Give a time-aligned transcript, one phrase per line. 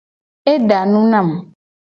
[0.53, 1.29] Eda nu nam.